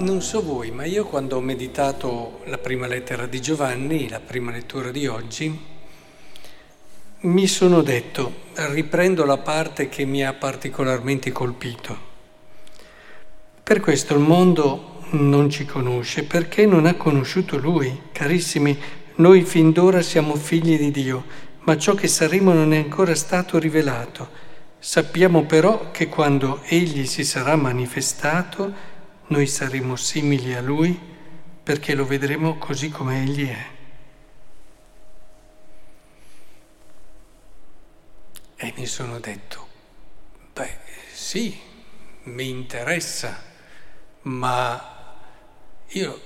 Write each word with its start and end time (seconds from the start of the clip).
Non 0.00 0.22
so 0.22 0.40
voi, 0.40 0.70
ma 0.70 0.86
io 0.86 1.04
quando 1.04 1.36
ho 1.36 1.40
meditato 1.42 2.40
la 2.46 2.56
prima 2.56 2.86
lettera 2.86 3.26
di 3.26 3.38
Giovanni, 3.38 4.08
la 4.08 4.18
prima 4.18 4.50
lettura 4.50 4.90
di 4.90 5.06
oggi, 5.06 5.60
mi 7.20 7.46
sono 7.46 7.82
detto, 7.82 8.32
riprendo 8.54 9.26
la 9.26 9.36
parte 9.36 9.90
che 9.90 10.06
mi 10.06 10.24
ha 10.24 10.32
particolarmente 10.32 11.32
colpito. 11.32 11.98
Per 13.62 13.80
questo 13.80 14.14
il 14.14 14.20
mondo 14.20 15.02
non 15.10 15.50
ci 15.50 15.66
conosce 15.66 16.24
perché 16.24 16.64
non 16.64 16.86
ha 16.86 16.94
conosciuto 16.94 17.58
Lui. 17.58 18.04
Carissimi, 18.10 18.78
noi 19.16 19.42
fin 19.42 19.70
d'ora 19.70 20.00
siamo 20.00 20.34
figli 20.34 20.78
di 20.78 20.90
Dio, 20.90 21.24
ma 21.64 21.76
ciò 21.76 21.92
che 21.92 22.08
saremo 22.08 22.54
non 22.54 22.72
è 22.72 22.78
ancora 22.78 23.14
stato 23.14 23.58
rivelato. 23.58 24.48
Sappiamo 24.78 25.44
però 25.44 25.90
che 25.90 26.08
quando 26.08 26.62
Egli 26.64 27.04
si 27.04 27.22
sarà 27.22 27.54
manifestato, 27.54 28.89
noi 29.30 29.46
saremo 29.46 29.94
simili 29.94 30.54
a 30.54 30.60
Lui 30.60 30.98
perché 31.62 31.94
lo 31.94 32.04
vedremo 32.04 32.58
così 32.58 32.88
come 32.88 33.22
Egli 33.22 33.48
è. 33.48 33.66
E 38.56 38.74
mi 38.76 38.86
sono 38.86 39.20
detto, 39.20 39.68
beh 40.52 40.78
sì, 41.12 41.58
mi 42.24 42.48
interessa, 42.48 43.40
ma 44.22 45.16
io 45.88 46.20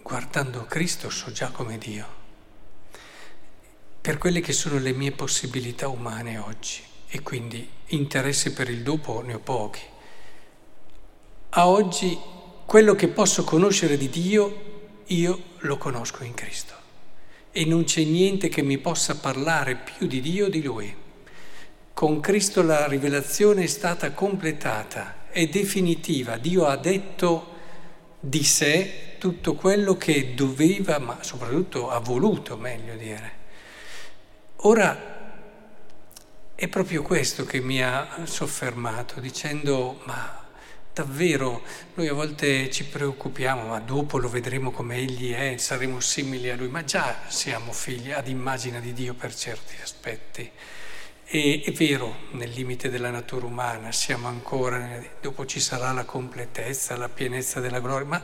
guardando 0.00 0.64
Cristo 0.66 1.10
so 1.10 1.32
già 1.32 1.50
come 1.50 1.76
Dio, 1.76 2.06
per 4.00 4.16
quelle 4.16 4.40
che 4.40 4.52
sono 4.52 4.78
le 4.78 4.92
mie 4.92 5.10
possibilità 5.10 5.88
umane 5.88 6.38
oggi 6.38 6.82
e 7.08 7.20
quindi 7.20 7.68
interessi 7.88 8.52
per 8.52 8.70
il 8.70 8.82
dopo 8.82 9.22
ne 9.22 9.34
ho 9.34 9.40
pochi 9.40 9.89
a 11.50 11.68
oggi 11.68 12.18
quello 12.64 12.94
che 12.94 13.08
posso 13.08 13.42
conoscere 13.42 13.96
di 13.96 14.08
Dio, 14.08 14.68
io 15.06 15.42
lo 15.58 15.76
conosco 15.76 16.22
in 16.22 16.34
Cristo. 16.34 16.74
E 17.50 17.64
non 17.64 17.82
c'è 17.84 18.04
niente 18.04 18.48
che 18.48 18.62
mi 18.62 18.78
possa 18.78 19.16
parlare 19.16 19.74
più 19.74 20.06
di 20.06 20.20
Dio 20.20 20.48
di 20.48 20.62
Lui. 20.62 20.94
Con 21.92 22.20
Cristo 22.20 22.62
la 22.62 22.86
rivelazione 22.86 23.64
è 23.64 23.66
stata 23.66 24.12
completata, 24.12 25.26
è 25.30 25.48
definitiva. 25.48 26.36
Dio 26.36 26.66
ha 26.66 26.76
detto 26.76 27.48
di 28.20 28.44
sé 28.44 29.16
tutto 29.18 29.54
quello 29.54 29.96
che 29.96 30.34
doveva, 30.34 30.98
ma 30.98 31.18
soprattutto 31.22 31.90
ha 31.90 31.98
voluto, 31.98 32.56
meglio 32.56 32.94
dire. 32.94 33.32
Ora 34.62 35.18
è 36.54 36.68
proprio 36.68 37.02
questo 37.02 37.44
che 37.44 37.60
mi 37.60 37.82
ha 37.82 38.20
soffermato, 38.24 39.18
dicendo, 39.18 40.00
ma 40.04 40.39
Davvero, 41.00 41.62
noi 41.94 42.08
a 42.08 42.12
volte 42.12 42.70
ci 42.70 42.84
preoccupiamo, 42.84 43.68
ma 43.68 43.80
dopo 43.80 44.18
lo 44.18 44.28
vedremo 44.28 44.70
come 44.70 44.96
Egli 44.96 45.32
è, 45.32 45.56
saremo 45.56 45.98
simili 45.98 46.50
a 46.50 46.56
Lui, 46.56 46.68
ma 46.68 46.84
già 46.84 47.20
siamo 47.26 47.72
figli 47.72 48.12
ad 48.12 48.28
immagine 48.28 48.82
di 48.82 48.92
Dio 48.92 49.14
per 49.14 49.34
certi 49.34 49.76
aspetti. 49.80 50.50
E 51.24 51.62
è 51.64 51.72
vero, 51.72 52.14
nel 52.32 52.50
limite 52.50 52.90
della 52.90 53.08
natura 53.08 53.46
umana 53.46 53.92
siamo 53.92 54.28
ancora, 54.28 55.02
dopo 55.22 55.46
ci 55.46 55.58
sarà 55.58 55.90
la 55.92 56.04
completezza, 56.04 56.98
la 56.98 57.08
pienezza 57.08 57.60
della 57.60 57.80
gloria, 57.80 58.06
ma 58.06 58.22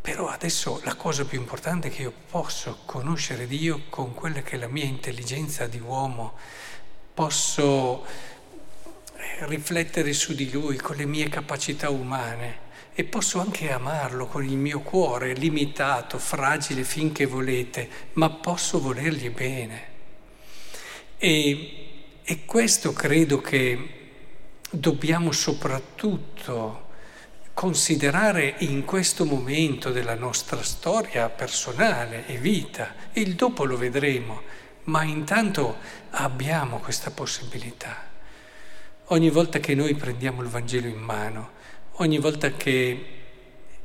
però 0.00 0.28
adesso 0.28 0.80
la 0.84 0.94
cosa 0.94 1.24
più 1.24 1.40
importante 1.40 1.88
è 1.88 1.90
che 1.90 2.02
io 2.02 2.12
posso 2.30 2.82
conoscere 2.84 3.48
Dio 3.48 3.86
con 3.88 4.14
quella 4.14 4.40
che 4.42 4.54
è 4.54 4.58
la 4.58 4.68
mia 4.68 4.84
intelligenza 4.84 5.66
di 5.66 5.80
uomo, 5.80 6.34
posso 7.12 8.06
riflettere 9.46 10.12
su 10.12 10.34
di 10.34 10.50
lui 10.50 10.76
con 10.76 10.96
le 10.96 11.06
mie 11.06 11.28
capacità 11.28 11.90
umane 11.90 12.62
e 12.94 13.02
posso 13.04 13.40
anche 13.40 13.72
amarlo 13.72 14.26
con 14.26 14.44
il 14.44 14.56
mio 14.56 14.80
cuore 14.80 15.34
limitato, 15.34 16.18
fragile 16.18 16.84
finché 16.84 17.26
volete, 17.26 17.88
ma 18.12 18.30
posso 18.30 18.80
volergli 18.80 19.30
bene. 19.30 19.92
E, 21.18 21.76
e 22.22 22.44
questo 22.44 22.92
credo 22.92 23.40
che 23.40 24.02
dobbiamo 24.70 25.32
soprattutto 25.32 26.82
considerare 27.52 28.56
in 28.58 28.84
questo 28.84 29.24
momento 29.24 29.90
della 29.90 30.14
nostra 30.14 30.62
storia 30.62 31.28
personale 31.28 32.26
e 32.26 32.36
vita. 32.36 32.94
Il 33.14 33.34
dopo 33.34 33.64
lo 33.64 33.76
vedremo, 33.76 34.42
ma 34.84 35.02
intanto 35.02 35.78
abbiamo 36.10 36.78
questa 36.78 37.10
possibilità. 37.10 38.13
Ogni 39.08 39.28
volta 39.28 39.58
che 39.58 39.74
noi 39.74 39.94
prendiamo 39.94 40.40
il 40.40 40.48
Vangelo 40.48 40.86
in 40.86 40.96
mano, 40.96 41.50
ogni 41.96 42.16
volta 42.16 42.52
che 42.52 43.04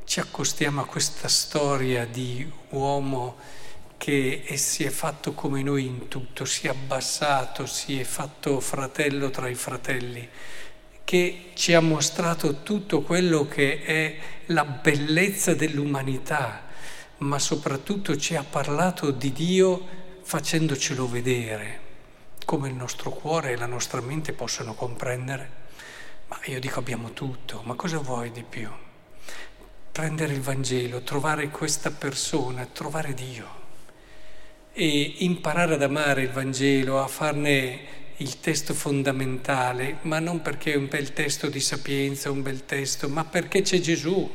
ci 0.04 0.18
accostiamo 0.18 0.80
a 0.80 0.86
questa 0.86 1.28
storia 1.28 2.06
di 2.06 2.50
uomo 2.70 3.36
che 3.98 4.44
si 4.54 4.82
è 4.82 4.88
fatto 4.88 5.34
come 5.34 5.62
noi 5.62 5.84
in 5.84 6.08
tutto, 6.08 6.46
si 6.46 6.68
è 6.68 6.70
abbassato, 6.70 7.66
si 7.66 8.00
è 8.00 8.04
fatto 8.04 8.60
fratello 8.60 9.28
tra 9.28 9.46
i 9.48 9.54
fratelli, 9.54 10.26
che 11.04 11.50
ci 11.52 11.74
ha 11.74 11.80
mostrato 11.80 12.62
tutto 12.62 13.02
quello 13.02 13.46
che 13.46 13.82
è 13.82 14.16
la 14.46 14.64
bellezza 14.64 15.52
dell'umanità, 15.52 16.64
ma 17.18 17.38
soprattutto 17.38 18.16
ci 18.16 18.36
ha 18.36 18.42
parlato 18.42 19.10
di 19.10 19.32
Dio 19.32 19.86
facendocelo 20.22 21.06
vedere 21.06 21.88
come 22.44 22.68
il 22.68 22.74
nostro 22.74 23.10
cuore 23.10 23.52
e 23.52 23.56
la 23.56 23.66
nostra 23.66 24.00
mente 24.00 24.32
possono 24.32 24.74
comprendere. 24.74 25.58
Ma 26.28 26.38
io 26.44 26.60
dico 26.60 26.78
abbiamo 26.78 27.12
tutto, 27.12 27.62
ma 27.64 27.74
cosa 27.74 27.98
vuoi 27.98 28.30
di 28.30 28.44
più? 28.48 28.68
Prendere 29.92 30.32
il 30.32 30.40
Vangelo, 30.40 31.02
trovare 31.02 31.48
questa 31.48 31.90
persona, 31.90 32.66
trovare 32.66 33.14
Dio 33.14 33.58
e 34.72 35.14
imparare 35.18 35.74
ad 35.74 35.82
amare 35.82 36.22
il 36.22 36.30
Vangelo, 36.30 37.02
a 37.02 37.08
farne 37.08 37.98
il 38.18 38.40
testo 38.40 38.74
fondamentale, 38.74 39.98
ma 40.02 40.18
non 40.18 40.42
perché 40.42 40.74
è 40.74 40.76
un 40.76 40.88
bel 40.88 41.12
testo 41.12 41.48
di 41.48 41.60
sapienza, 41.60 42.30
un 42.30 42.42
bel 42.42 42.64
testo, 42.64 43.08
ma 43.08 43.24
perché 43.24 43.62
c'è 43.62 43.80
Gesù 43.80 44.30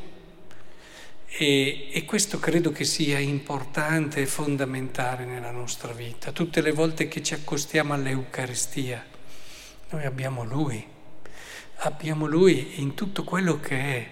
e, 1.37 1.89
e, 1.91 2.05
questo 2.05 2.39
credo 2.39 2.71
che 2.71 2.85
sia 2.85 3.19
importante 3.19 4.21
e 4.21 4.25
fondamentale 4.25 5.25
nella 5.25 5.51
nostra 5.51 5.91
vita. 5.91 6.31
Tutte 6.31 6.61
le 6.61 6.71
volte 6.71 7.09
che 7.09 7.21
ci 7.21 7.33
accostiamo 7.33 7.93
all'Eucaristia, 7.93 9.05
noi 9.89 10.05
abbiamo 10.05 10.45
Lui, 10.45 10.81
abbiamo 11.79 12.25
Lui 12.25 12.79
in 12.79 12.93
tutto 12.93 13.25
quello 13.25 13.59
che 13.59 13.77
è. 13.77 14.09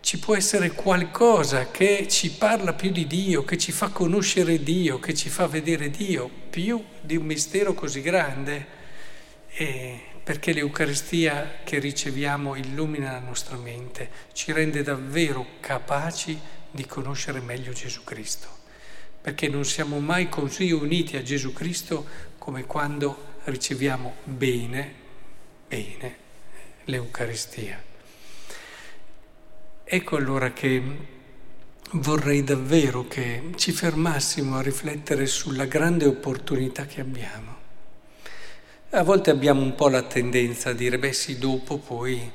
Ci 0.00 0.18
può 0.18 0.34
essere 0.34 0.70
qualcosa 0.70 1.70
che 1.70 2.08
ci 2.08 2.30
parla 2.30 2.72
più 2.72 2.90
di 2.90 3.06
Dio, 3.06 3.44
che 3.44 3.58
ci 3.58 3.70
fa 3.70 3.88
conoscere 3.88 4.62
Dio, 4.62 4.98
che 5.00 5.12
ci 5.12 5.28
fa 5.28 5.46
vedere 5.46 5.90
Dio, 5.90 6.30
più 6.48 6.82
di 7.02 7.16
un 7.16 7.26
mistero 7.26 7.74
così 7.74 8.00
grande. 8.00 8.66
E 9.48 10.00
perché 10.24 10.54
l'Eucaristia 10.54 11.58
che 11.64 11.78
riceviamo 11.78 12.56
illumina 12.56 13.12
la 13.12 13.18
nostra 13.18 13.56
mente, 13.56 14.10
ci 14.32 14.52
rende 14.52 14.82
davvero 14.82 15.46
capaci 15.60 16.40
di 16.70 16.86
conoscere 16.86 17.40
meglio 17.40 17.72
Gesù 17.72 18.02
Cristo, 18.04 18.48
perché 19.20 19.48
non 19.48 19.66
siamo 19.66 20.00
mai 20.00 20.30
così 20.30 20.72
uniti 20.72 21.18
a 21.18 21.22
Gesù 21.22 21.52
Cristo 21.52 22.06
come 22.38 22.64
quando 22.64 23.34
riceviamo 23.44 24.14
bene, 24.24 24.94
bene 25.68 26.16
l'Eucaristia. 26.84 27.82
Ecco 29.84 30.16
allora 30.16 30.52
che 30.54 30.82
vorrei 31.92 32.42
davvero 32.42 33.06
che 33.06 33.52
ci 33.56 33.72
fermassimo 33.72 34.56
a 34.56 34.62
riflettere 34.62 35.26
sulla 35.26 35.66
grande 35.66 36.06
opportunità 36.06 36.86
che 36.86 37.02
abbiamo. 37.02 37.63
A 38.96 39.02
volte 39.02 39.30
abbiamo 39.30 39.60
un 39.60 39.74
po' 39.74 39.88
la 39.88 40.02
tendenza 40.02 40.70
a 40.70 40.72
dire, 40.72 41.00
beh 41.00 41.12
sì, 41.12 41.36
dopo 41.36 41.78
poi 41.78 42.30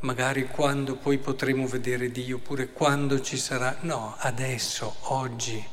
magari 0.00 0.46
quando 0.46 0.96
poi 0.96 1.16
potremo 1.16 1.66
vedere 1.66 2.10
Dio, 2.10 2.36
oppure 2.36 2.68
quando 2.68 3.22
ci 3.22 3.38
sarà. 3.38 3.78
No, 3.80 4.14
adesso, 4.18 4.94
oggi, 5.04 5.64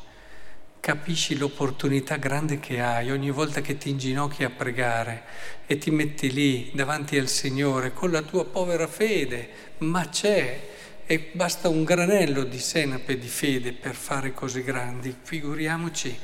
capisci 0.79 1.37
l'opportunità 1.37 2.15
grande 2.15 2.57
che 2.57 2.79
hai 2.79 3.11
ogni 3.11 3.31
volta 3.31 3.59
che 3.59 3.77
ti 3.77 3.89
inginocchi 3.89 4.45
a 4.45 4.49
pregare 4.49 5.23
e 5.65 5.77
ti 5.77 5.91
metti 5.91 6.31
lì 6.31 6.71
davanti 6.73 7.17
al 7.17 7.27
Signore 7.27 7.91
con 7.91 8.09
la 8.09 8.21
tua 8.21 8.45
povera 8.45 8.87
fede, 8.87 9.49
ma 9.79 10.07
c'è. 10.07 10.67
E 11.05 11.31
basta 11.33 11.67
un 11.67 11.83
granello 11.83 12.45
di 12.45 12.59
senape 12.59 13.17
di 13.17 13.27
fede 13.27 13.73
per 13.73 13.93
fare 13.93 14.33
cose 14.33 14.63
grandi, 14.63 15.13
figuriamoci. 15.21 16.17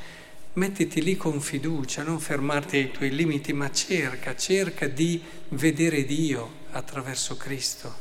Mettiti 0.56 1.02
lì 1.02 1.18
con 1.18 1.42
fiducia, 1.42 2.02
non 2.02 2.18
fermarti 2.18 2.78
ai 2.78 2.90
tuoi 2.90 3.10
limiti, 3.10 3.52
ma 3.52 3.70
cerca, 3.70 4.34
cerca 4.34 4.88
di 4.88 5.22
vedere 5.50 6.06
Dio, 6.06 6.50
attraverso 6.70 7.36
Cristo. 7.36 7.94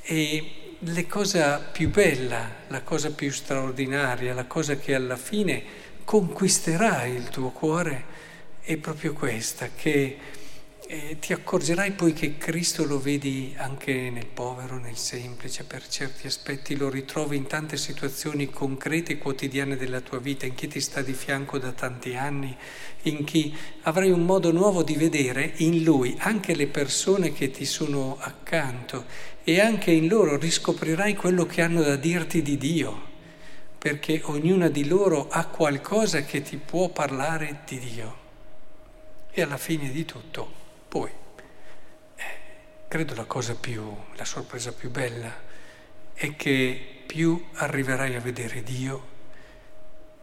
E 0.00 0.74
la 0.78 1.04
cosa 1.04 1.58
più 1.58 1.90
bella, 1.90 2.50
la 2.68 2.80
cosa 2.80 3.10
più 3.10 3.30
straordinaria, 3.30 4.32
la 4.32 4.46
cosa 4.46 4.76
che 4.76 4.94
alla 4.94 5.18
fine 5.18 5.62
conquisterà 6.02 7.04
il 7.04 7.28
tuo 7.28 7.50
cuore 7.50 8.04
è 8.62 8.78
proprio 8.78 9.12
questa, 9.12 9.68
che 9.76 10.16
E 10.88 11.18
ti 11.18 11.32
accorgerai 11.32 11.90
poi 11.92 12.12
che 12.12 12.38
Cristo 12.38 12.84
lo 12.84 13.00
vedi 13.00 13.52
anche 13.56 14.08
nel 14.08 14.26
povero, 14.26 14.78
nel 14.78 14.96
semplice, 14.96 15.64
per 15.64 15.84
certi 15.88 16.28
aspetti 16.28 16.76
lo 16.76 16.88
ritrovi 16.88 17.36
in 17.36 17.48
tante 17.48 17.76
situazioni 17.76 18.50
concrete 18.50 19.14
e 19.14 19.18
quotidiane 19.18 19.76
della 19.76 20.00
tua 20.00 20.20
vita, 20.20 20.46
in 20.46 20.54
chi 20.54 20.68
ti 20.68 20.80
sta 20.80 21.02
di 21.02 21.12
fianco 21.12 21.58
da 21.58 21.72
tanti 21.72 22.14
anni, 22.14 22.56
in 23.02 23.24
chi 23.24 23.52
avrai 23.82 24.12
un 24.12 24.24
modo 24.24 24.52
nuovo 24.52 24.84
di 24.84 24.94
vedere 24.94 25.54
in 25.56 25.82
lui 25.82 26.14
anche 26.20 26.54
le 26.54 26.68
persone 26.68 27.32
che 27.32 27.50
ti 27.50 27.64
sono 27.64 28.16
accanto 28.20 29.06
e 29.42 29.60
anche 29.60 29.90
in 29.90 30.06
loro 30.06 30.36
riscoprirai 30.36 31.16
quello 31.16 31.46
che 31.46 31.62
hanno 31.62 31.82
da 31.82 31.96
dirti 31.96 32.42
di 32.42 32.56
Dio, 32.56 33.08
perché 33.76 34.20
ognuna 34.22 34.68
di 34.68 34.86
loro 34.86 35.26
ha 35.30 35.46
qualcosa 35.46 36.22
che 36.22 36.42
ti 36.42 36.58
può 36.58 36.90
parlare 36.90 37.62
di 37.66 37.80
Dio. 37.80 38.16
E 39.32 39.42
alla 39.42 39.58
fine 39.58 39.90
di 39.90 40.04
tutto 40.04 40.65
poi, 40.96 41.10
eh, 42.16 42.24
credo 42.88 43.14
la 43.14 43.26
cosa 43.26 43.54
più, 43.54 43.94
la 44.14 44.24
sorpresa 44.24 44.72
più 44.72 44.90
bella 44.90 45.30
è 46.14 46.34
che 46.36 47.02
più 47.06 47.48
arriverai 47.52 48.14
a 48.14 48.20
vedere 48.20 48.62
Dio, 48.62 49.14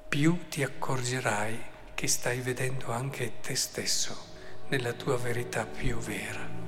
più 0.09 0.47
ti 0.49 0.63
accorgerai 0.63 1.71
che 1.93 2.07
stai 2.07 2.39
vedendo 2.39 2.91
anche 2.91 3.33
te 3.41 3.55
stesso 3.55 4.31
nella 4.69 4.93
tua 4.93 5.17
verità 5.17 5.67
più 5.67 5.97
vera. 5.97 6.62